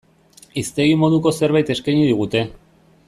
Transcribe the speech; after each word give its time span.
Hiztegi 0.61 0.95
moduko 1.03 1.33
zerbait 1.41 1.71
eskaini 1.75 2.09
digute. 2.09 2.43